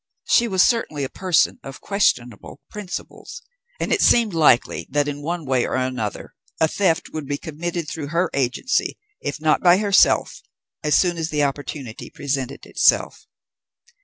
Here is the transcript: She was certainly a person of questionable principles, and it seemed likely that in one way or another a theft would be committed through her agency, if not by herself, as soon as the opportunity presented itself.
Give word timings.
She 0.25 0.47
was 0.47 0.63
certainly 0.63 1.03
a 1.03 1.09
person 1.09 1.59
of 1.61 1.79
questionable 1.79 2.59
principles, 2.71 3.43
and 3.79 3.93
it 3.93 4.01
seemed 4.01 4.33
likely 4.33 4.87
that 4.89 5.07
in 5.07 5.21
one 5.21 5.45
way 5.45 5.63
or 5.63 5.75
another 5.75 6.33
a 6.59 6.67
theft 6.67 7.13
would 7.13 7.27
be 7.27 7.37
committed 7.37 7.87
through 7.87 8.07
her 8.07 8.31
agency, 8.33 8.97
if 9.21 9.39
not 9.39 9.61
by 9.61 9.77
herself, 9.77 10.41
as 10.83 10.95
soon 10.95 11.19
as 11.19 11.29
the 11.29 11.43
opportunity 11.43 12.09
presented 12.09 12.65
itself. 12.65 13.27